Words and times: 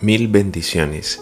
Mil 0.00 0.28
bendiciones. 0.28 1.20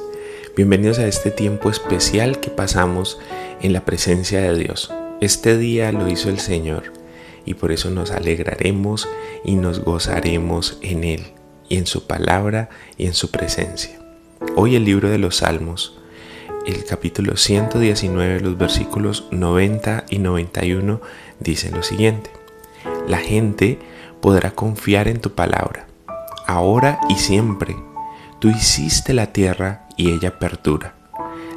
Bienvenidos 0.54 0.98
a 0.98 1.06
este 1.06 1.30
tiempo 1.30 1.70
especial 1.70 2.40
que 2.40 2.50
pasamos 2.50 3.18
en 3.62 3.72
la 3.72 3.86
presencia 3.86 4.42
de 4.42 4.54
Dios. 4.58 4.92
Este 5.22 5.56
día 5.56 5.92
lo 5.92 6.06
hizo 6.10 6.28
el 6.28 6.38
Señor 6.40 6.92
y 7.46 7.54
por 7.54 7.72
eso 7.72 7.88
nos 7.88 8.10
alegraremos 8.10 9.08
y 9.46 9.54
nos 9.54 9.80
gozaremos 9.80 10.76
en 10.82 11.04
Él 11.04 11.22
y 11.70 11.78
en 11.78 11.86
su 11.86 12.06
palabra 12.06 12.68
y 12.98 13.06
en 13.06 13.14
su 13.14 13.30
presencia. 13.30 13.98
Hoy 14.56 14.76
el 14.76 14.84
libro 14.84 15.08
de 15.08 15.16
los 15.16 15.36
Salmos, 15.36 15.96
el 16.66 16.84
capítulo 16.84 17.38
119, 17.38 18.40
los 18.40 18.58
versículos 18.58 19.26
90 19.30 20.04
y 20.10 20.18
91 20.18 21.00
dice 21.40 21.70
lo 21.70 21.82
siguiente. 21.82 22.28
La 23.08 23.20
gente 23.20 23.78
podrá 24.20 24.50
confiar 24.50 25.08
en 25.08 25.22
tu 25.22 25.30
palabra, 25.30 25.86
ahora 26.46 27.00
y 27.08 27.14
siempre 27.14 27.74
Tú 28.38 28.50
hiciste 28.50 29.14
la 29.14 29.32
tierra 29.32 29.86
y 29.96 30.12
ella 30.12 30.38
perdura. 30.38 30.94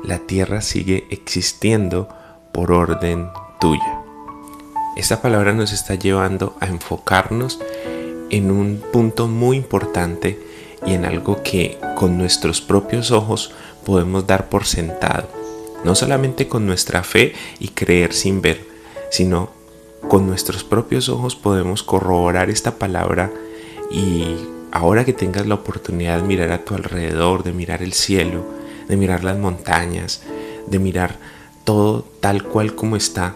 La 0.03 0.19
tierra 0.19 0.61
sigue 0.61 1.07
existiendo 1.09 2.07
por 2.53 2.71
orden 2.71 3.29
tuya. 3.59 4.01
Esta 4.95 5.21
palabra 5.21 5.53
nos 5.53 5.73
está 5.73 5.95
llevando 5.95 6.55
a 6.61 6.67
enfocarnos 6.67 7.59
en 8.29 8.49
un 8.49 8.81
punto 8.93 9.27
muy 9.27 9.57
importante 9.57 10.39
y 10.85 10.93
en 10.93 11.03
algo 11.03 11.43
que 11.43 11.77
con 11.95 12.17
nuestros 12.17 12.61
propios 12.61 13.11
ojos 13.11 13.51
podemos 13.85 14.25
dar 14.25 14.47
por 14.47 14.65
sentado. 14.65 15.27
No 15.83 15.95
solamente 15.95 16.47
con 16.47 16.65
nuestra 16.65 17.03
fe 17.03 17.33
y 17.59 17.69
creer 17.69 18.13
sin 18.13 18.41
ver, 18.41 18.65
sino 19.11 19.49
con 20.07 20.27
nuestros 20.27 20.63
propios 20.63 21.09
ojos 21.09 21.35
podemos 21.35 21.83
corroborar 21.83 22.49
esta 22.49 22.75
palabra 22.75 23.31
y 23.91 24.37
ahora 24.71 25.05
que 25.05 25.13
tengas 25.13 25.47
la 25.47 25.55
oportunidad 25.55 26.17
de 26.17 26.27
mirar 26.27 26.51
a 26.51 26.63
tu 26.63 26.75
alrededor, 26.75 27.43
de 27.43 27.53
mirar 27.53 27.81
el 27.81 27.93
cielo, 27.93 28.45
de 28.87 28.97
mirar 28.97 29.23
las 29.23 29.37
montañas, 29.37 30.21
de 30.67 30.79
mirar 30.79 31.17
todo 31.63 32.05
tal 32.19 32.43
cual 32.43 32.75
como 32.75 32.95
está, 32.95 33.35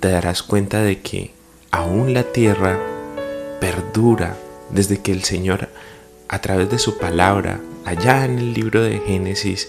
te 0.00 0.08
darás 0.08 0.42
cuenta 0.42 0.82
de 0.82 1.00
que 1.00 1.32
aún 1.70 2.14
la 2.14 2.22
tierra 2.24 2.78
perdura 3.60 4.36
desde 4.70 4.98
que 4.98 5.12
el 5.12 5.24
Señor 5.24 5.68
a 6.28 6.40
través 6.40 6.70
de 6.70 6.78
su 6.78 6.98
palabra, 6.98 7.60
allá 7.84 8.24
en 8.24 8.38
el 8.38 8.52
libro 8.52 8.82
de 8.82 8.98
Génesis, 8.98 9.68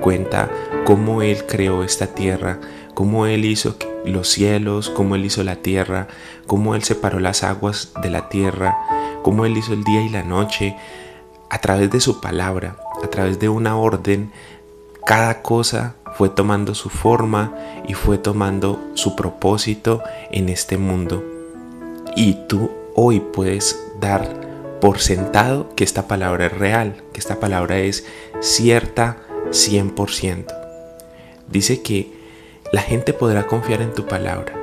cuenta 0.00 0.50
cómo 0.84 1.22
Él 1.22 1.44
creó 1.46 1.84
esta 1.84 2.06
tierra, 2.06 2.58
cómo 2.98 3.26
Él 3.26 3.44
hizo 3.44 3.76
los 4.04 4.28
cielos, 4.28 4.90
cómo 4.90 5.14
Él 5.14 5.24
hizo 5.24 5.44
la 5.44 5.54
tierra, 5.54 6.08
cómo 6.48 6.74
Él 6.74 6.82
separó 6.82 7.20
las 7.20 7.44
aguas 7.44 7.92
de 8.02 8.10
la 8.10 8.28
tierra, 8.28 8.76
cómo 9.22 9.46
Él 9.46 9.56
hizo 9.56 9.72
el 9.72 9.84
día 9.84 10.02
y 10.02 10.08
la 10.08 10.24
noche, 10.24 10.74
a 11.48 11.60
través 11.60 11.92
de 11.92 12.00
su 12.00 12.20
palabra, 12.20 12.76
a 13.00 13.06
través 13.06 13.38
de 13.38 13.48
una 13.48 13.76
orden, 13.76 14.32
cada 15.06 15.42
cosa 15.42 15.94
fue 16.16 16.28
tomando 16.28 16.74
su 16.74 16.90
forma 16.90 17.54
y 17.86 17.94
fue 17.94 18.18
tomando 18.18 18.80
su 18.94 19.14
propósito 19.14 20.02
en 20.32 20.48
este 20.48 20.76
mundo. 20.76 21.22
Y 22.16 22.36
tú 22.48 22.68
hoy 22.96 23.20
puedes 23.20 23.80
dar 24.00 24.28
por 24.80 24.98
sentado 24.98 25.72
que 25.76 25.84
esta 25.84 26.08
palabra 26.08 26.46
es 26.46 26.58
real, 26.58 27.04
que 27.12 27.20
esta 27.20 27.38
palabra 27.38 27.78
es 27.78 28.04
cierta 28.40 29.18
100%. 29.52 30.46
Dice 31.46 31.80
que 31.80 32.17
la 32.72 32.82
gente 32.82 33.12
podrá 33.12 33.46
confiar 33.46 33.82
en 33.82 33.94
tu 33.94 34.06
palabra. 34.06 34.54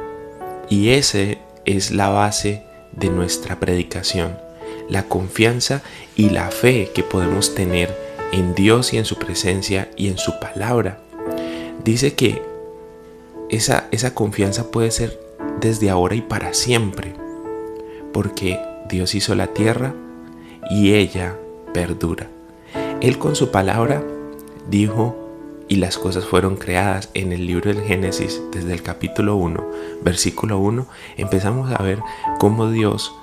Y 0.69 0.89
esa 0.89 1.19
es 1.66 1.91
la 1.91 2.09
base 2.09 2.63
de 2.91 3.09
nuestra 3.09 3.59
predicación 3.59 4.45
la 4.89 5.03
confianza 5.03 5.81
y 6.15 6.29
la 6.29 6.51
fe 6.51 6.91
que 6.94 7.03
podemos 7.03 7.55
tener 7.55 7.95
en 8.31 8.55
Dios 8.55 8.94
y 8.94 8.97
en 8.97 9.05
su 9.05 9.17
presencia 9.17 9.89
y 9.95 10.07
en 10.07 10.17
su 10.17 10.39
palabra. 10.39 10.99
Dice 11.83 12.13
que 12.13 12.41
esa, 13.49 13.88
esa 13.91 14.13
confianza 14.13 14.71
puede 14.71 14.91
ser 14.91 15.19
desde 15.59 15.89
ahora 15.89 16.15
y 16.15 16.21
para 16.21 16.53
siempre, 16.53 17.13
porque 18.11 18.59
Dios 18.89 19.15
hizo 19.15 19.35
la 19.35 19.47
tierra 19.47 19.94
y 20.69 20.94
ella 20.94 21.38
perdura. 21.73 22.27
Él 23.01 23.17
con 23.17 23.35
su 23.35 23.51
palabra 23.51 24.03
dijo 24.69 25.15
y 25.67 25.77
las 25.77 25.97
cosas 25.97 26.25
fueron 26.25 26.57
creadas 26.57 27.09
en 27.13 27.31
el 27.31 27.47
libro 27.47 27.73
del 27.73 27.83
Génesis 27.83 28.41
desde 28.51 28.73
el 28.73 28.83
capítulo 28.83 29.35
1, 29.35 29.65
versículo 30.03 30.59
1, 30.59 30.85
empezamos 31.17 31.71
a 31.71 31.81
ver 31.81 31.99
cómo 32.39 32.69
Dios 32.69 33.13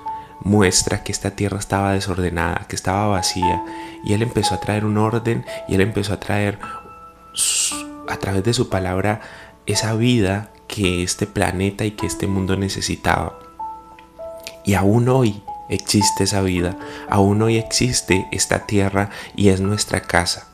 muestra 0.41 1.03
que 1.03 1.11
esta 1.11 1.31
tierra 1.31 1.57
estaba 1.57 1.93
desordenada, 1.93 2.65
que 2.67 2.75
estaba 2.75 3.07
vacía, 3.07 3.63
y 4.03 4.13
Él 4.13 4.21
empezó 4.21 4.55
a 4.55 4.59
traer 4.59 4.85
un 4.85 4.97
orden 4.97 5.45
y 5.67 5.75
Él 5.75 5.81
empezó 5.81 6.13
a 6.13 6.19
traer 6.19 6.59
a 8.09 8.17
través 8.17 8.43
de 8.43 8.53
su 8.53 8.69
palabra 8.69 9.21
esa 9.65 9.93
vida 9.95 10.51
que 10.67 11.03
este 11.03 11.27
planeta 11.27 11.85
y 11.85 11.91
que 11.91 12.05
este 12.05 12.27
mundo 12.27 12.57
necesitaba. 12.57 13.39
Y 14.65 14.73
aún 14.73 15.07
hoy 15.07 15.41
existe 15.69 16.25
esa 16.25 16.41
vida, 16.41 16.77
aún 17.09 17.41
hoy 17.41 17.57
existe 17.57 18.27
esta 18.31 18.65
tierra 18.65 19.09
y 19.35 19.49
es 19.49 19.61
nuestra 19.61 20.01
casa. 20.01 20.52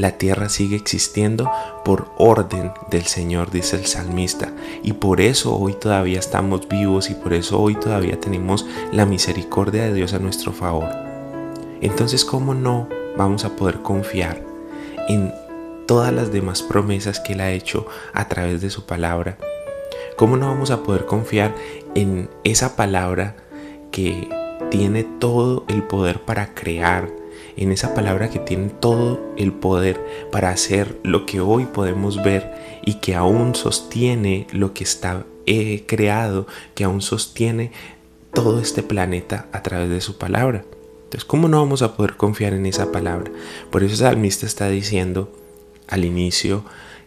La 0.00 0.12
tierra 0.12 0.48
sigue 0.48 0.76
existiendo 0.76 1.50
por 1.84 2.08
orden 2.16 2.72
del 2.90 3.04
Señor, 3.04 3.50
dice 3.50 3.76
el 3.76 3.84
salmista. 3.84 4.50
Y 4.82 4.94
por 4.94 5.20
eso 5.20 5.54
hoy 5.54 5.74
todavía 5.74 6.18
estamos 6.18 6.66
vivos 6.66 7.10
y 7.10 7.14
por 7.14 7.34
eso 7.34 7.60
hoy 7.60 7.74
todavía 7.74 8.18
tenemos 8.18 8.64
la 8.92 9.04
misericordia 9.04 9.82
de 9.82 9.92
Dios 9.92 10.14
a 10.14 10.18
nuestro 10.18 10.54
favor. 10.54 10.88
Entonces, 11.82 12.24
¿cómo 12.24 12.54
no 12.54 12.88
vamos 13.18 13.44
a 13.44 13.56
poder 13.56 13.82
confiar 13.82 14.42
en 15.06 15.34
todas 15.86 16.14
las 16.14 16.32
demás 16.32 16.62
promesas 16.62 17.20
que 17.20 17.34
Él 17.34 17.42
ha 17.42 17.50
hecho 17.50 17.86
a 18.14 18.26
través 18.26 18.62
de 18.62 18.70
su 18.70 18.86
palabra? 18.86 19.36
¿Cómo 20.16 20.38
no 20.38 20.46
vamos 20.46 20.70
a 20.70 20.82
poder 20.82 21.04
confiar 21.04 21.54
en 21.94 22.30
esa 22.42 22.74
palabra 22.74 23.36
que 23.90 24.30
tiene 24.70 25.04
todo 25.04 25.66
el 25.68 25.82
poder 25.82 26.22
para 26.22 26.54
crear, 26.54 27.19
en 27.56 27.72
esa 27.72 27.94
palabra 27.94 28.30
que 28.30 28.38
tiene 28.38 28.68
todo 28.68 29.20
el 29.36 29.52
poder 29.52 30.00
para 30.30 30.50
hacer 30.50 30.98
lo 31.02 31.26
que 31.26 31.40
hoy 31.40 31.66
podemos 31.66 32.22
ver 32.22 32.80
y 32.84 32.94
que 32.94 33.14
aún 33.14 33.54
sostiene 33.54 34.46
lo 34.52 34.72
que 34.74 34.84
está 34.84 35.24
eh, 35.46 35.84
creado, 35.86 36.46
que 36.74 36.84
aún 36.84 37.02
sostiene 37.02 37.72
todo 38.32 38.60
este 38.60 38.82
planeta 38.82 39.46
a 39.52 39.62
través 39.62 39.90
de 39.90 40.00
su 40.00 40.18
palabra. 40.18 40.64
Entonces, 41.04 41.24
¿cómo 41.24 41.48
no 41.48 41.58
vamos 41.58 41.82
a 41.82 41.96
poder 41.96 42.16
confiar 42.16 42.52
en 42.52 42.66
esa 42.66 42.92
palabra? 42.92 43.30
Por 43.70 43.82
eso 43.82 43.92
el 43.94 43.98
salmista 43.98 44.46
está 44.46 44.68
diciendo 44.68 45.32
al 45.88 46.04
inicio 46.04 46.64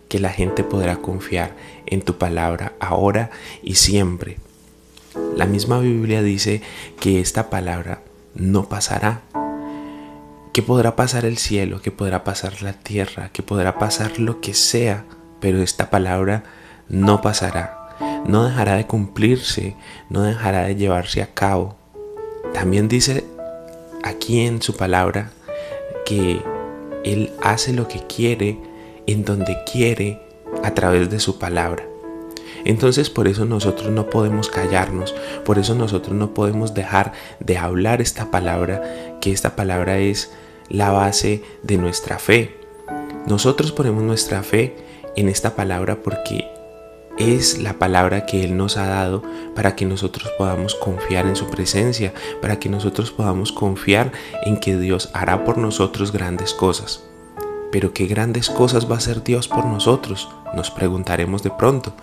que 0.10 0.20
la 0.20 0.30
gente 0.30 0.64
podrá 0.64 0.98
confiar 0.98 1.56
en 1.86 2.02
tu 2.02 2.18
palabra 2.18 2.74
ahora 2.80 3.32
y 3.64 3.76
siempre. 3.76 4.38
La 5.36 5.46
misma 5.46 5.80
Biblia 5.80 6.22
dice 6.22 6.62
que 7.00 7.20
esta 7.20 7.50
palabra 7.50 8.02
no 8.36 8.68
pasará, 8.68 9.22
que 10.54 10.62
podrá 10.62 10.96
pasar 10.96 11.26
el 11.26 11.40
cielo, 11.40 11.82
que 11.82 11.90
podrá 11.90 12.24
pasar 12.24 12.62
la 12.62 12.74
tierra, 12.74 13.30
que 13.34 13.42
podrá 13.42 13.80
pasar 13.80 14.20
lo 14.20 14.40
que 14.40 14.54
sea, 14.54 15.04
pero 15.40 15.62
esta 15.64 15.90
palabra 15.90 16.44
no 16.88 17.22
pasará, 17.22 18.22
no 18.28 18.46
dejará 18.46 18.76
de 18.76 18.86
cumplirse, 18.86 19.76
no 20.10 20.22
dejará 20.22 20.66
de 20.66 20.76
llevarse 20.76 21.24
a 21.24 21.34
cabo. 21.34 21.76
También 22.54 22.88
dice 22.88 23.26
aquí 24.04 24.42
en 24.42 24.62
su 24.62 24.78
palabra 24.78 25.32
que 26.06 26.40
Él 27.04 27.32
hace 27.42 27.74
lo 27.74 27.88
que 27.88 28.06
quiere, 28.06 28.60
en 29.08 29.26
donde 29.26 29.58
quiere, 29.72 30.22
a 30.64 30.76
través 30.76 31.10
de 31.10 31.20
su 31.20 31.40
palabra. 31.40 31.84
Entonces 32.64 33.10
por 33.10 33.28
eso 33.28 33.46
nosotros 33.46 33.90
no 33.90 34.08
podemos 34.10 34.50
callarnos, 34.50 35.16
por 35.46 35.58
eso 35.58 35.74
nosotros 35.74 36.16
no 36.16 36.36
podemos 36.36 36.76
dejar 36.76 37.12
de 37.40 37.58
hablar 37.58 38.02
esta 38.02 38.30
palabra, 38.30 39.18
que 39.20 39.32
esta 39.32 39.56
palabra 39.56 39.98
es 39.98 40.32
la 40.70 40.92
base 40.92 41.44
de 41.62 41.78
nuestra 41.78 42.20
fe. 42.20 42.58
Nosotros 43.28 43.72
ponemos 43.72 44.04
nuestra 44.04 44.44
fe 44.44 44.76
en 45.16 45.30
esta 45.30 45.56
palabra 45.56 45.98
porque 46.04 46.48
es 47.18 47.60
la 47.60 47.74
palabra 47.74 48.26
que 48.26 48.44
Él 48.44 48.58
nos 48.58 48.78
ha 48.78 48.88
dado 48.88 49.24
para 49.56 49.76
que 49.76 49.86
nosotros 49.86 50.32
podamos 50.38 50.76
confiar 50.76 51.28
en 51.28 51.36
su 51.36 51.48
presencia, 51.48 52.14
para 52.42 52.60
que 52.60 52.70
nosotros 52.70 53.12
podamos 53.12 53.52
confiar 53.52 54.12
en 54.44 54.58
que 54.58 54.78
Dios 54.78 55.10
hará 55.14 55.46
por 55.46 55.58
nosotros 55.58 56.12
grandes 56.12 56.54
cosas. 56.54 57.04
Pero 57.72 57.94
¿qué 57.94 58.06
grandes 58.06 58.50
cosas 58.50 58.90
va 58.90 58.96
a 58.96 58.98
hacer 58.98 59.24
Dios 59.24 59.48
por 59.48 59.66
nosotros? 59.66 60.30
Nos 60.56 60.70
preguntaremos 60.70 61.44
de 61.44 61.50
pronto. 61.50 61.94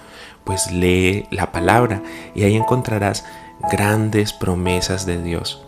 Pues 0.44 0.72
lee 0.72 1.26
la 1.30 1.52
palabra 1.52 2.02
y 2.34 2.42
ahí 2.44 2.56
encontrarás 2.56 3.24
grandes 3.70 4.32
promesas 4.32 5.06
de 5.06 5.22
Dios. 5.22 5.62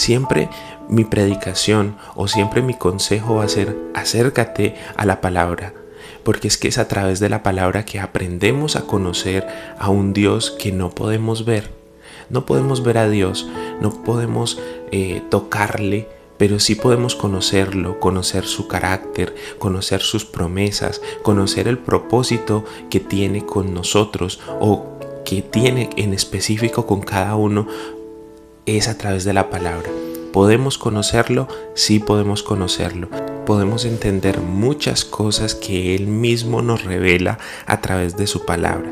Siempre 0.00 0.48
mi 0.88 1.04
predicación 1.04 1.94
o 2.14 2.26
siempre 2.26 2.62
mi 2.62 2.72
consejo 2.72 3.34
va 3.34 3.44
a 3.44 3.48
ser 3.48 3.76
acércate 3.92 4.74
a 4.96 5.04
la 5.04 5.20
palabra, 5.20 5.74
porque 6.24 6.48
es 6.48 6.56
que 6.56 6.68
es 6.68 6.78
a 6.78 6.88
través 6.88 7.20
de 7.20 7.28
la 7.28 7.42
palabra 7.42 7.84
que 7.84 8.00
aprendemos 8.00 8.76
a 8.76 8.86
conocer 8.86 9.46
a 9.78 9.90
un 9.90 10.14
Dios 10.14 10.52
que 10.52 10.72
no 10.72 10.88
podemos 10.88 11.44
ver. 11.44 11.70
No 12.30 12.46
podemos 12.46 12.82
ver 12.82 12.96
a 12.96 13.10
Dios, 13.10 13.46
no 13.82 14.02
podemos 14.02 14.58
eh, 14.90 15.20
tocarle, 15.28 16.08
pero 16.38 16.60
sí 16.60 16.76
podemos 16.76 17.14
conocerlo, 17.14 18.00
conocer 18.00 18.46
su 18.46 18.68
carácter, 18.68 19.34
conocer 19.58 20.00
sus 20.00 20.24
promesas, 20.24 21.02
conocer 21.22 21.68
el 21.68 21.76
propósito 21.76 22.64
que 22.88 23.00
tiene 23.00 23.44
con 23.44 23.74
nosotros 23.74 24.40
o 24.60 24.98
que 25.26 25.42
tiene 25.42 25.90
en 25.96 26.14
específico 26.14 26.86
con 26.86 27.02
cada 27.02 27.36
uno, 27.36 27.66
es 28.66 28.88
a 28.88 28.98
través 28.98 29.24
de 29.24 29.32
la 29.32 29.50
palabra. 29.50 29.90
¿Podemos 30.32 30.78
conocerlo? 30.78 31.48
Sí 31.74 31.98
podemos 31.98 32.42
conocerlo. 32.42 33.08
Podemos 33.46 33.84
entender 33.84 34.40
muchas 34.40 35.04
cosas 35.04 35.54
que 35.54 35.94
Él 35.96 36.06
mismo 36.06 36.62
nos 36.62 36.84
revela 36.84 37.38
a 37.66 37.80
través 37.80 38.16
de 38.16 38.26
su 38.26 38.44
palabra. 38.44 38.90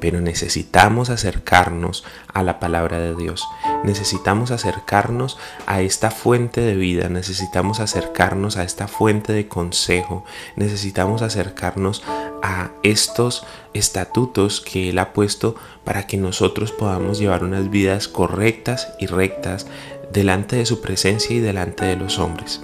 Pero 0.00 0.20
necesitamos 0.20 1.10
acercarnos 1.10 2.04
a 2.32 2.42
la 2.42 2.60
palabra 2.60 2.98
de 2.98 3.14
Dios. 3.14 3.46
Necesitamos 3.84 4.50
acercarnos 4.50 5.38
a 5.66 5.80
esta 5.80 6.10
fuente 6.10 6.60
de 6.60 6.76
vida. 6.76 7.08
Necesitamos 7.08 7.80
acercarnos 7.80 8.56
a 8.56 8.64
esta 8.64 8.88
fuente 8.88 9.32
de 9.32 9.48
consejo. 9.48 10.24
Necesitamos 10.56 11.22
acercarnos 11.22 12.02
a 12.42 12.70
estos 12.82 13.46
estatutos 13.74 14.60
que 14.60 14.90
Él 14.90 14.98
ha 14.98 15.12
puesto 15.12 15.56
para 15.84 16.06
que 16.06 16.16
nosotros 16.16 16.72
podamos 16.72 17.18
llevar 17.18 17.44
unas 17.44 17.70
vidas 17.70 18.08
correctas 18.08 18.92
y 18.98 19.06
rectas 19.06 19.66
delante 20.12 20.56
de 20.56 20.66
su 20.66 20.80
presencia 20.80 21.34
y 21.34 21.40
delante 21.40 21.84
de 21.84 21.96
los 21.96 22.18
hombres. 22.18 22.60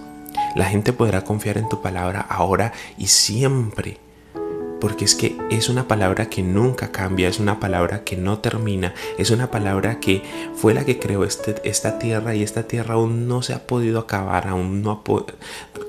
La 0.55 0.67
gente 0.67 0.93
podrá 0.93 1.25
confiar 1.25 1.57
en 1.57 1.69
tu 1.69 1.81
palabra 1.81 2.21
ahora 2.21 2.73
y 2.99 3.07
siempre, 3.07 3.99
porque 4.83 5.05
es 5.05 5.15
que 5.15 5.39
es 5.49 5.69
una 5.69 5.87
palabra 5.87 6.29
que 6.29 6.43
nunca 6.43 6.91
cambia, 6.91 7.29
es 7.29 7.39
una 7.39 7.61
palabra 7.61 8.03
que 8.03 8.17
no 8.17 8.41
termina, 8.41 8.95
es 9.17 9.31
una 9.31 9.49
palabra 9.49 10.01
que 10.01 10.25
fue 10.57 10.75
la 10.75 10.85
que 10.85 10.99
creó 10.99 11.23
este, 11.23 11.55
esta 11.63 12.01
tierra 12.01 12.35
y 12.35 12.43
esta 12.43 12.65
tierra 12.65 12.95
aún 12.95 13.29
no 13.29 13.43
se 13.43 13.55
ha 13.55 13.65
podido 13.65 14.01
acabar, 14.01 14.49
aún 14.49 14.83
no 14.83 15.05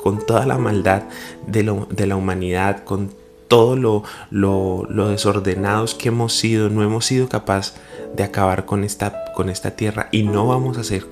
con 0.03 0.23
toda 0.23 0.45
la 0.45 0.59
maldad 0.59 1.05
de, 1.47 1.63
la 1.63 2.15
humanidad, 2.15 2.83
con 2.83 3.09
todo 3.47 4.03
lo, 4.29 5.07
desordenados 5.09 5.95
que 5.95 6.09
hemos 6.09 6.33
sido, 6.33 6.69
no 6.69 6.83
hemos 6.83 7.07
sido 7.07 7.27
capaz 7.27 7.73
de 8.15 8.21
acabar 8.21 8.65
con 8.67 8.83
esta, 8.83 9.33
con 9.33 9.49
esta 9.49 9.71
tierra 9.71 10.07
y 10.11 10.21
no 10.21 10.45
vamos 10.45 10.77
a 10.77 10.83
ser 10.83 11.07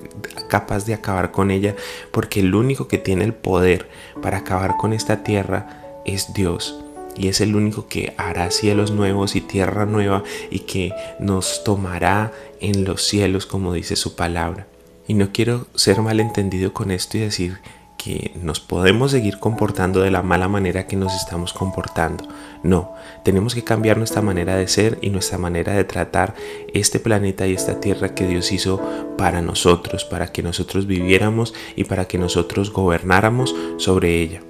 capaz 0.48 0.86
de 0.86 0.94
acabar 0.94 1.32
con 1.32 1.50
ella 1.50 1.74
porque 2.12 2.38
el 2.38 2.54
único 2.54 2.86
que 2.86 2.98
tiene 2.98 3.24
el 3.24 3.34
poder 3.34 3.88
para 4.22 4.38
acabar 4.38 4.76
con 4.76 4.92
esta 4.92 5.24
tierra 5.24 6.00
es 6.04 6.32
Dios 6.32 6.81
y 7.16 7.28
es 7.28 7.40
el 7.40 7.56
único 7.56 7.86
que 7.88 8.14
hará 8.16 8.50
cielos 8.50 8.90
nuevos 8.90 9.36
y 9.36 9.40
tierra 9.40 9.86
nueva 9.86 10.22
y 10.50 10.60
que 10.60 10.92
nos 11.18 11.64
tomará 11.64 12.32
en 12.60 12.84
los 12.84 13.02
cielos 13.02 13.46
como 13.46 13.72
dice 13.72 13.96
su 13.96 14.16
palabra. 14.16 14.66
Y 15.06 15.14
no 15.14 15.32
quiero 15.32 15.66
ser 15.74 16.00
malentendido 16.00 16.72
con 16.72 16.90
esto 16.90 17.18
y 17.18 17.20
decir 17.20 17.58
que 18.02 18.32
nos 18.34 18.58
podemos 18.58 19.12
seguir 19.12 19.38
comportando 19.38 20.00
de 20.00 20.10
la 20.10 20.22
mala 20.22 20.48
manera 20.48 20.86
que 20.86 20.96
nos 20.96 21.14
estamos 21.14 21.52
comportando. 21.52 22.26
No, 22.64 22.92
tenemos 23.24 23.54
que 23.54 23.62
cambiar 23.62 23.96
nuestra 23.96 24.22
manera 24.22 24.56
de 24.56 24.66
ser 24.66 24.98
y 25.02 25.10
nuestra 25.10 25.38
manera 25.38 25.72
de 25.72 25.84
tratar 25.84 26.34
este 26.74 26.98
planeta 26.98 27.46
y 27.46 27.54
esta 27.54 27.78
tierra 27.78 28.14
que 28.14 28.26
Dios 28.26 28.50
hizo 28.50 28.80
para 29.16 29.40
nosotros, 29.40 30.04
para 30.04 30.32
que 30.32 30.42
nosotros 30.42 30.86
viviéramos 30.86 31.54
y 31.76 31.84
para 31.84 32.06
que 32.06 32.18
nosotros 32.18 32.72
gobernáramos 32.72 33.54
sobre 33.78 34.20
ella. 34.20 34.40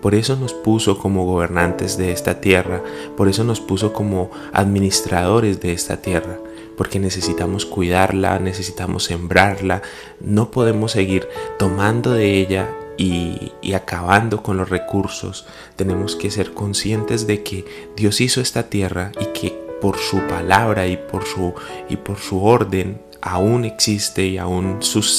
Por 0.00 0.14
eso 0.14 0.36
nos 0.36 0.52
puso 0.52 0.98
como 0.98 1.24
gobernantes 1.24 1.96
de 1.96 2.12
esta 2.12 2.40
tierra, 2.40 2.82
por 3.16 3.28
eso 3.28 3.44
nos 3.44 3.60
puso 3.60 3.92
como 3.92 4.30
administradores 4.52 5.60
de 5.60 5.72
esta 5.72 5.98
tierra, 5.98 6.38
porque 6.76 7.00
necesitamos 7.00 7.66
cuidarla, 7.66 8.38
necesitamos 8.38 9.04
sembrarla, 9.04 9.82
no 10.20 10.50
podemos 10.50 10.92
seguir 10.92 11.28
tomando 11.58 12.12
de 12.12 12.34
ella 12.34 12.68
y, 12.98 13.52
acabando 13.74 14.42
con 14.42 14.56
los 14.56 14.68
recursos. 14.68 15.46
Tenemos 15.76 16.16
que 16.16 16.30
ser 16.30 16.52
conscientes 16.52 17.26
de 17.26 17.42
que 17.42 17.64
Dios 17.96 18.20
hizo 18.20 18.40
esta 18.40 18.68
tierra 18.68 19.12
y 19.20 19.26
que 19.26 19.50
por 19.80 19.98
su 19.98 20.18
palabra 20.26 20.86
y 20.88 20.96
por 20.96 21.24
su, 21.24 21.54
y 21.88 21.96
por 21.96 22.18
su 22.18 22.44
orden 22.44 23.00
aún 23.20 23.64
existe 23.64 24.26
y 24.26 24.38
aún 24.38 24.78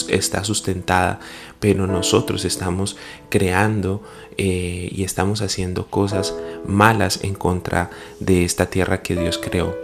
está 0.09 0.43
sustentada, 0.43 1.19
pero 1.59 1.87
nosotros 1.87 2.45
estamos 2.45 2.97
creando 3.29 4.01
eh, 4.37 4.89
y 4.91 5.03
estamos 5.03 5.41
haciendo 5.41 5.87
cosas 5.87 6.33
malas 6.65 7.23
en 7.23 7.35
contra 7.35 7.89
de 8.19 8.45
esta 8.45 8.67
tierra 8.67 9.01
que 9.01 9.15
Dios 9.15 9.37
creó. 9.37 9.75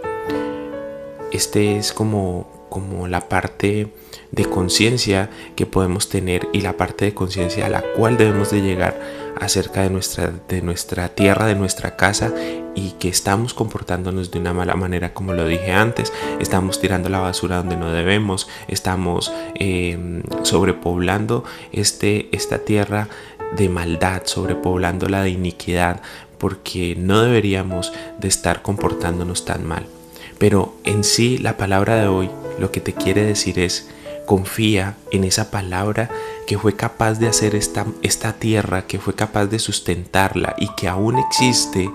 Este 1.32 1.76
es 1.76 1.92
como, 1.92 2.66
como 2.70 3.08
la 3.08 3.28
parte 3.28 3.88
de 4.32 4.44
conciencia 4.46 5.30
que 5.54 5.66
podemos 5.66 6.08
tener 6.08 6.48
y 6.52 6.60
la 6.60 6.76
parte 6.76 7.04
de 7.04 7.14
conciencia 7.14 7.66
a 7.66 7.70
la 7.70 7.82
cual 7.82 8.16
debemos 8.16 8.50
de 8.50 8.62
llegar 8.62 9.25
acerca 9.40 9.82
de 9.82 9.90
nuestra, 9.90 10.32
de 10.48 10.62
nuestra 10.62 11.08
tierra, 11.10 11.46
de 11.46 11.54
nuestra 11.54 11.96
casa 11.96 12.32
y 12.74 12.92
que 12.92 13.08
estamos 13.08 13.54
comportándonos 13.54 14.30
de 14.30 14.38
una 14.38 14.52
mala 14.52 14.74
manera 14.74 15.14
como 15.14 15.32
lo 15.32 15.46
dije 15.46 15.72
antes, 15.72 16.12
estamos 16.40 16.80
tirando 16.80 17.08
la 17.08 17.20
basura 17.20 17.56
donde 17.56 17.76
no 17.76 17.90
debemos, 17.90 18.48
estamos 18.68 19.32
em, 19.54 20.22
sobrepoblando 20.42 21.44
este, 21.72 22.28
esta 22.32 22.58
tierra 22.58 23.08
de 23.56 23.68
maldad, 23.68 24.22
sobrepoblándola 24.24 25.22
de 25.22 25.30
iniquidad, 25.30 26.02
porque 26.38 26.94
no 26.98 27.22
deberíamos 27.22 27.92
de 28.18 28.28
estar 28.28 28.62
comportándonos 28.62 29.44
tan 29.44 29.66
mal. 29.66 29.86
Pero 30.38 30.74
en 30.84 31.04
sí 31.04 31.38
la 31.38 31.56
palabra 31.56 31.96
de 31.96 32.08
hoy 32.08 32.30
lo 32.58 32.70
que 32.70 32.80
te 32.80 32.92
quiere 32.92 33.24
decir 33.24 33.58
es, 33.58 33.88
confía 34.26 34.96
en 35.12 35.24
esa 35.24 35.50
palabra 35.50 36.10
que 36.46 36.58
fue 36.58 36.76
capaz 36.76 37.14
de 37.14 37.28
hacer 37.28 37.54
esta, 37.54 37.86
esta 38.02 38.34
tierra, 38.34 38.86
que 38.86 38.98
fue 38.98 39.14
capaz 39.14 39.46
de 39.46 39.58
sustentarla 39.58 40.54
y 40.58 40.68
que 40.76 40.88
aún 40.88 41.18
existe. 41.18 41.90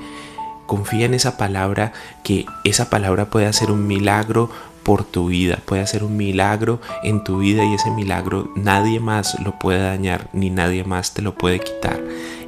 Confía 0.65 1.05
en 1.05 1.13
esa 1.13 1.38
palabra, 1.38 1.93
que 2.23 2.45
esa 2.63 2.89
palabra 2.89 3.25
puede 3.25 3.45
hacer 3.45 3.71
un 3.71 3.88
milagro 3.88 4.50
por 4.83 5.03
tu 5.03 5.27
vida, 5.27 5.59
puede 5.65 5.83
hacer 5.83 6.03
un 6.03 6.17
milagro 6.17 6.81
en 7.03 7.23
tu 7.23 7.39
vida 7.39 7.63
y 7.63 7.75
ese 7.75 7.91
milagro 7.91 8.51
nadie 8.55 9.00
más 9.00 9.39
lo 9.39 9.59
puede 9.59 9.81
dañar 9.81 10.27
ni 10.33 10.50
nadie 10.50 10.83
más 10.83 11.13
te 11.13 11.21
lo 11.21 11.35
puede 11.35 11.59
quitar 11.59 12.01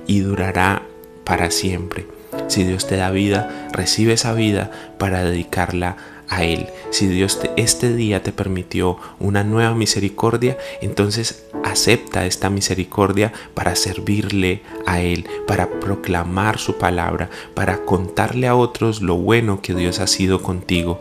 y 0.07 0.21
durará 0.21 0.81
para 1.25 1.51
siempre. 1.51 2.07
Si 2.47 2.63
Dios 2.63 2.87
te 2.87 2.97
da 2.97 3.11
vida, 3.11 3.69
recibe 3.71 4.13
esa 4.13 4.33
vida 4.33 4.71
para 4.97 5.23
dedicarla 5.23 5.89
a 5.89 6.12
Él. 6.41 6.69
Si 6.89 7.05
Dios 7.07 7.39
este 7.57 7.93
día 7.93 8.23
te 8.23 8.31
permitió 8.31 8.97
una 9.19 9.43
nueva 9.43 9.75
misericordia, 9.75 10.57
entonces 10.81 11.45
acepta 11.63 12.25
esta 12.25 12.49
misericordia 12.49 13.33
para 13.53 13.75
servirle 13.75 14.63
a 14.85 15.01
Él, 15.01 15.27
para 15.45 15.69
proclamar 15.79 16.57
su 16.57 16.77
palabra, 16.77 17.29
para 17.53 17.85
contarle 17.85 18.47
a 18.47 18.55
otros 18.55 19.01
lo 19.01 19.15
bueno 19.17 19.61
que 19.61 19.75
Dios 19.75 19.99
ha 19.99 20.07
sido 20.07 20.41
contigo. 20.41 20.99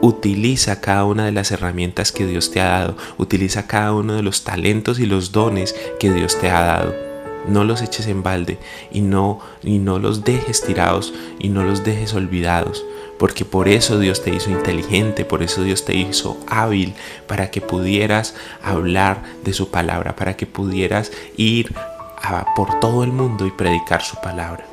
Utiliza 0.00 0.80
cada 0.80 1.04
una 1.04 1.24
de 1.24 1.32
las 1.32 1.52
herramientas 1.52 2.12
que 2.12 2.26
Dios 2.26 2.50
te 2.50 2.60
ha 2.60 2.68
dado. 2.68 2.96
Utiliza 3.18 3.66
cada 3.66 3.92
uno 3.92 4.14
de 4.14 4.22
los 4.22 4.42
talentos 4.42 4.98
y 4.98 5.06
los 5.06 5.30
dones 5.30 5.74
que 6.00 6.12
Dios 6.12 6.38
te 6.38 6.50
ha 6.50 6.60
dado 6.60 7.12
no 7.48 7.64
los 7.64 7.82
eches 7.82 8.06
en 8.06 8.22
balde 8.22 8.58
y 8.90 9.00
no, 9.00 9.40
y 9.62 9.78
no 9.78 9.98
los 9.98 10.24
dejes 10.24 10.62
tirados 10.62 11.12
y 11.38 11.48
no 11.48 11.64
los 11.64 11.84
dejes 11.84 12.14
olvidados, 12.14 12.84
porque 13.22 13.44
por 13.44 13.68
eso 13.68 14.00
Dios 14.00 14.24
te 14.24 14.34
hizo 14.34 14.50
inteligente, 14.50 15.24
por 15.24 15.44
eso 15.44 15.62
Dios 15.62 15.84
te 15.84 15.94
hizo 15.94 16.40
hábil, 16.48 16.92
para 17.28 17.52
que 17.52 17.60
pudieras 17.60 18.34
hablar 18.64 19.22
de 19.44 19.52
su 19.52 19.70
palabra, 19.70 20.16
para 20.16 20.36
que 20.36 20.44
pudieras 20.44 21.12
ir 21.36 21.72
por 22.56 22.80
todo 22.80 23.04
el 23.04 23.12
mundo 23.12 23.46
y 23.46 23.52
predicar 23.52 24.02
su 24.02 24.16
palabra. 24.16 24.66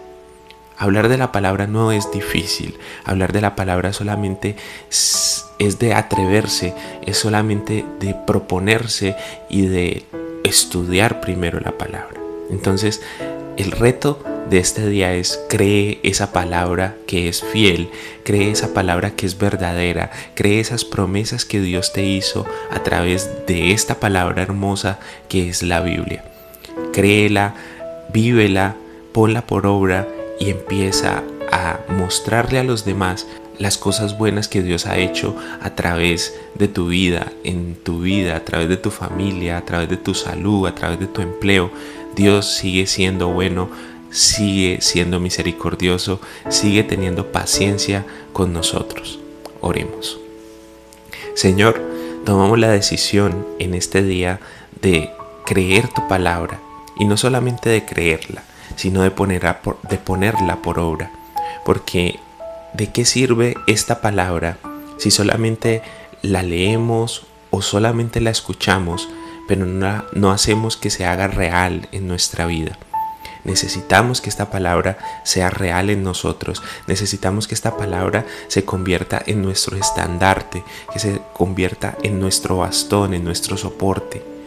Hablar 0.80 1.10
de 1.10 1.20
la 1.20 1.32
palabra 1.32 1.68
no 1.68 1.92
es 1.92 2.10
difícil, 2.10 2.76
hablar 3.06 3.34
de 3.34 3.42
la 3.42 3.56
palabra 3.56 3.94
solamente 3.94 4.56
es 4.90 5.78
de 5.78 5.94
atreverse, 5.94 6.74
es 7.06 7.20
solamente 7.20 7.86
de 8.00 8.16
proponerse 8.16 9.16
y 9.48 9.68
de 9.68 10.08
estudiar 10.44 11.22
primero 11.22 11.60
la 11.60 11.78
palabra. 11.78 12.20
Entonces, 12.50 13.00
el 13.60 13.72
reto 13.72 14.24
de 14.50 14.58
este 14.58 14.88
día 14.88 15.14
es 15.14 15.38
cree 15.50 16.00
esa 16.02 16.32
palabra 16.32 16.96
que 17.06 17.28
es 17.28 17.44
fiel, 17.44 17.90
cree 18.24 18.52
esa 18.52 18.74
palabra 18.74 19.12
que 19.12 19.26
es 19.26 19.38
verdadera, 19.38 20.12
cree 20.34 20.62
esas 20.62 20.86
promesas 20.86 21.44
que 21.44 21.60
Dios 21.60 21.92
te 21.92 22.06
hizo 22.06 22.46
a 22.72 22.82
través 22.84 23.30
de 23.48 23.74
esta 23.74 24.00
palabra 24.00 24.42
hermosa 24.42 25.00
que 25.28 25.50
es 25.50 25.62
la 25.62 25.82
Biblia. 25.82 26.24
Créela, 26.94 27.54
vívela, 28.14 28.78
ponla 29.12 29.46
por 29.46 29.68
obra 29.68 30.08
y 30.40 30.52
empieza 30.52 31.22
a 31.52 31.80
mostrarle 31.90 32.60
a 32.60 32.64
los 32.64 32.86
demás 32.86 33.28
las 33.58 33.78
cosas 33.78 34.18
buenas 34.18 34.48
que 34.48 34.64
Dios 34.64 34.86
ha 34.86 34.98
hecho 34.98 35.36
a 35.62 35.76
través 35.76 36.34
de 36.56 36.70
tu 36.70 36.88
vida, 36.88 37.34
en 37.44 37.76
tu 37.76 38.00
vida, 38.00 38.38
a 38.38 38.46
través 38.46 38.70
de 38.70 38.78
tu 38.78 38.90
familia, 38.90 39.58
a 39.58 39.66
través 39.66 39.90
de 39.90 39.98
tu 39.98 40.16
salud, 40.16 40.66
a 40.66 40.74
través 40.74 40.98
de 41.00 41.08
tu 41.08 41.22
empleo. 41.22 41.70
Dios 42.16 42.56
sigue 42.56 42.88
siendo 42.88 43.30
bueno, 43.30 43.70
sigue 44.12 44.80
siendo 44.82 45.20
misericordioso, 45.20 46.20
sigue 46.50 46.84
teniendo 46.84 47.32
paciencia 47.32 48.06
con 48.34 48.54
nosotros. 48.54 49.20
Oremos. 49.62 50.20
Señor, 51.36 51.82
tomamos 52.26 52.60
la 52.60 52.70
decisión 52.70 53.46
en 53.60 53.74
este 53.74 54.04
día 54.04 54.40
de 54.82 55.12
creer 55.46 55.88
tu 55.88 56.08
palabra 56.08 56.60
y 56.98 57.06
no 57.06 57.18
solamente 57.18 57.70
de 57.70 57.86
creerla, 57.86 58.44
sino 58.76 59.02
de, 59.02 59.12
ponerla 59.12 60.62
por 60.62 60.80
obra. 60.80 61.12
Porque 61.66 62.20
¿de 62.74 62.92
qué 62.92 63.06
sirve 63.06 63.56
esta 63.68 64.02
palabra 64.02 64.58
si 64.98 65.12
solamente 65.12 65.82
la 66.22 66.44
leemos 66.44 67.26
o 67.52 67.62
solamente 67.62 68.22
la 68.22 68.30
escuchamos, 68.30 69.10
pero 69.50 69.66
no, 69.66 70.06
no 70.14 70.32
hacemos 70.32 70.78
que 70.78 70.92
se 70.92 71.06
haga 71.06 71.28
real 71.28 71.90
en 71.92 72.08
nuestra 72.08 72.46
vida? 72.46 72.78
Necesitamos 73.44 74.22
que 74.22 74.30
esta 74.30 74.52
palabra 74.52 75.00
sea 75.24 75.50
real 75.50 75.90
en 75.90 76.04
nosotros. 76.04 76.62
Necesitamos 76.86 77.48
que 77.48 77.56
esta 77.56 77.76
palabra 77.76 78.26
se 78.48 78.64
convierta 78.64 79.24
en 79.26 79.42
nuestro 79.42 79.76
estandarte, 79.76 80.64
que 80.94 81.00
se 81.00 81.20
convierta 81.34 81.98
en 82.04 82.20
nuestro 82.20 82.58
bastón, 82.58 83.16
en 83.16 83.24
nuestro 83.24 83.58
soporte 83.58 84.39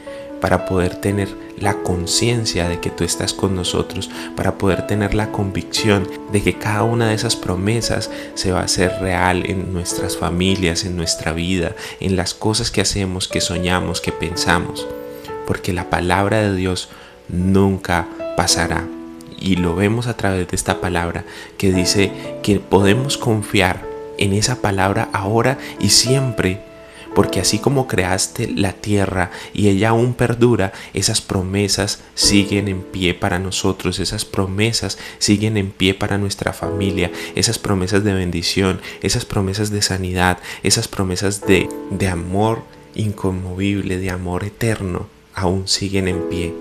para 0.42 0.66
poder 0.66 0.96
tener 0.96 1.28
la 1.56 1.84
conciencia 1.84 2.68
de 2.68 2.80
que 2.80 2.90
tú 2.90 3.04
estás 3.04 3.32
con 3.32 3.54
nosotros, 3.54 4.11
para 4.34 4.58
poder 4.58 4.88
tener 4.88 5.14
la 5.14 5.30
convicción 5.30 6.08
de 6.32 6.42
que 6.42 6.58
cada 6.58 6.82
una 6.82 7.08
de 7.08 7.14
esas 7.14 7.37
promesas 7.37 8.11
se 8.34 8.50
va 8.50 8.61
a 8.61 8.64
hacer 8.64 8.90
real 9.00 9.44
en 9.46 9.72
nuestras 9.72 10.16
familias, 10.16 10.84
en 10.84 10.96
nuestra 10.96 11.32
vida, 11.32 11.76
en 12.00 12.16
las 12.16 12.34
cosas 12.34 12.72
que 12.72 12.80
hacemos, 12.80 13.28
que 13.28 13.40
soñamos, 13.40 14.00
que 14.00 14.11
pensamos. 14.11 14.84
Porque 15.46 15.72
la 15.72 15.90
palabra 15.90 16.42
de 16.42 16.56
Dios 16.56 16.88
nunca 17.28 18.08
pasará. 18.37 18.84
Y 19.38 19.56
lo 19.56 19.76
vemos 19.76 20.08
a 20.08 20.16
través 20.16 20.49
de 20.49 20.56
esta 20.56 20.80
palabra 20.80 21.25
que 21.56 21.72
dice 21.72 22.11
que 22.42 22.58
podemos 22.58 23.16
confiar 23.16 23.84
en 24.18 24.32
esa 24.32 24.56
palabra 24.56 25.08
ahora 25.12 25.56
y 25.78 25.90
siempre 25.90 26.71
porque 27.14 27.40
así 27.40 27.59
como 27.59 27.87
creaste 27.87 28.49
la 28.49 28.73
tierra 28.73 29.31
y 29.52 29.69
ella 29.69 29.90
aún 29.90 30.14
perdura, 30.14 30.73
esas 30.95 31.21
promesas 31.21 32.00
siguen 32.14 32.69
en 32.69 32.83
pie 32.83 33.14
para 33.14 33.38
nosotros, 33.38 33.99
esas 33.99 34.25
promesas 34.25 34.99
siguen 35.19 35.57
en 35.57 35.71
pie 35.71 35.95
para 35.95 36.19
nuestra 36.19 36.52
familia, 36.52 37.11
esas 37.35 37.59
promesas 37.59 38.04
de 38.04 38.14
bendición, 38.14 38.81
esas 39.02 39.25
promesas 39.25 39.71
de 39.71 39.83
sanidad, 39.83 40.38
esas 40.62 40.88
promesas 40.88 41.42
de, 41.42 41.69
de 41.90 42.09
amor 42.09 42.62
inconmovible, 42.95 43.99
de 43.99 44.11
amor 44.11 44.45
eterno, 44.45 45.07
aún 45.35 45.69
siguen 45.69 46.09
en 46.09 46.28
pie. 46.28 46.54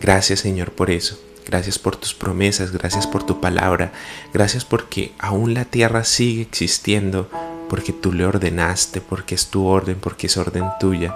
Gracias 0.00 0.40
Señor 0.40 0.72
por 0.72 0.90
eso. 0.90 1.18
Gracias 1.46 1.78
por 1.78 1.94
tus 1.96 2.14
promesas, 2.14 2.72
gracias 2.72 3.06
por 3.06 3.22
tu 3.22 3.38
palabra, 3.40 3.92
gracias 4.32 4.64
porque 4.64 5.12
aún 5.18 5.52
la 5.52 5.66
tierra 5.66 6.02
sigue 6.04 6.40
existiendo 6.40 7.28
porque 7.68 7.92
tú 7.92 8.12
le 8.12 8.26
ordenaste, 8.26 9.00
porque 9.00 9.34
es 9.34 9.48
tu 9.48 9.66
orden, 9.66 9.96
porque 10.00 10.26
es 10.26 10.36
orden 10.36 10.64
tuya. 10.80 11.14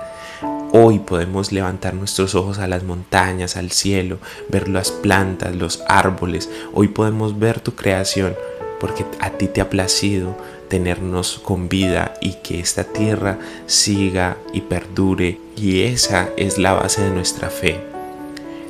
Hoy 0.73 0.99
podemos 0.99 1.50
levantar 1.50 1.95
nuestros 1.95 2.35
ojos 2.35 2.59
a 2.59 2.67
las 2.67 2.85
montañas, 2.85 3.57
al 3.57 3.71
cielo, 3.71 4.19
ver 4.50 4.69
las 4.69 4.90
plantas, 4.90 5.57
los 5.57 5.83
árboles. 5.88 6.50
Hoy 6.75 6.88
podemos 6.88 7.38
ver 7.38 7.61
tu 7.61 7.75
creación 7.75 8.35
porque 8.78 9.05
a 9.21 9.31
ti 9.31 9.49
te 9.49 9.61
ha 9.61 9.71
placido 9.71 10.37
tenernos 10.69 11.40
con 11.43 11.69
vida 11.69 12.14
y 12.21 12.35
que 12.43 12.61
esta 12.61 12.85
tierra 12.85 13.38
siga 13.67 14.37
y 14.52 14.61
perdure. 14.61 15.40
Y 15.57 15.83
esa 15.83 16.28
es 16.37 16.59
la 16.59 16.75
base 16.75 17.02
de 17.02 17.11
nuestra 17.11 17.49
fe. 17.49 17.81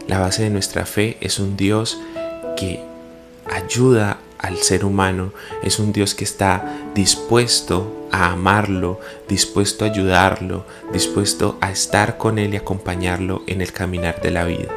La 0.07 0.21
base 0.21 0.45
de 0.45 0.51
nuestra 0.51 0.87
fe 0.87 1.19
es 1.21 1.39
un 1.39 1.57
Dios 1.57 2.01
que 2.57 2.81
ayuda 3.51 4.19
al 4.39 4.59
ser 4.59 4.85
humano, 4.85 5.33
es 5.63 5.79
un 5.79 5.93
Dios 5.93 6.15
que 6.15 6.25
está 6.25 6.65
dispuesto 6.95 8.09
a 8.11 8.33
amarlo, 8.33 9.01
dispuesto 9.29 9.85
a 9.85 9.89
ayudarlo, 9.89 10.65
dispuesto 10.93 11.59
a 11.61 11.71
estar 11.71 12.19
con 12.19 12.39
Él 12.39 12.55
y 12.55 12.57
acompañarlo 12.57 13.43
en 13.47 13.61
el 13.61 13.73
caminar 13.73 14.21
de 14.23 14.31
la 14.31 14.45
vida. 14.45 14.69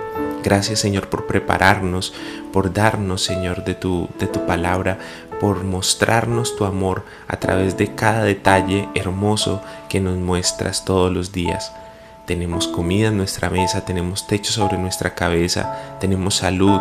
Gracias 0.43 0.79
Señor 0.79 1.07
por 1.07 1.27
prepararnos, 1.27 2.13
por 2.51 2.73
darnos 2.73 3.23
Señor 3.23 3.63
de 3.63 3.75
tu, 3.75 4.09
de 4.19 4.27
tu 4.27 4.45
palabra, 4.47 4.97
por 5.39 5.63
mostrarnos 5.63 6.55
tu 6.55 6.65
amor 6.65 7.03
a 7.27 7.37
través 7.37 7.77
de 7.77 7.93
cada 7.93 8.23
detalle 8.23 8.89
hermoso 8.95 9.61
que 9.89 9.99
nos 9.99 10.17
muestras 10.17 10.83
todos 10.83 11.11
los 11.11 11.31
días. 11.31 11.71
Tenemos 12.25 12.67
comida 12.67 13.09
en 13.09 13.17
nuestra 13.17 13.49
mesa, 13.49 13.85
tenemos 13.85 14.25
techo 14.27 14.51
sobre 14.51 14.77
nuestra 14.77 15.13
cabeza, 15.15 15.97
tenemos 15.99 16.35
salud, 16.35 16.79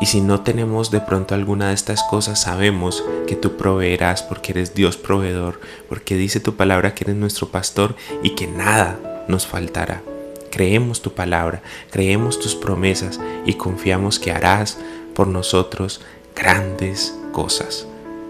y 0.00 0.06
si 0.06 0.20
no 0.20 0.42
tenemos 0.42 0.90
de 0.90 1.00
pronto 1.00 1.34
alguna 1.34 1.68
de 1.68 1.74
estas 1.74 2.02
cosas, 2.04 2.40
sabemos 2.40 3.04
que 3.26 3.34
tú 3.34 3.56
proveerás 3.56 4.22
porque 4.22 4.52
eres 4.52 4.74
Dios 4.74 4.96
proveedor, 4.96 5.60
porque 5.88 6.14
dice 6.14 6.40
tu 6.40 6.54
palabra 6.54 6.94
que 6.94 7.04
eres 7.04 7.16
nuestro 7.16 7.48
pastor 7.48 7.96
y 8.22 8.30
que 8.30 8.46
nada 8.46 9.24
nos 9.28 9.46
faltará. 9.46 10.02
Creemos 10.50 11.02
tu 11.02 11.12
palabra, 11.12 11.62
creemos 11.90 12.38
tus 12.38 12.54
promesas 12.54 13.20
y 13.44 13.54
confiamos 13.54 14.18
que 14.18 14.32
harás 14.32 14.78
por 15.14 15.26
nosotros 15.26 16.00
grandes 16.34 17.14
cosas. 17.32 17.86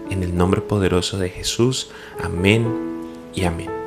En 0.09 0.23
el 0.23 0.35
nombre 0.35 0.61
poderoso 0.61 1.19
de 1.19 1.29
Jesús, 1.29 1.91
amén 2.23 2.67
y 3.35 3.43
amén. 3.43 3.78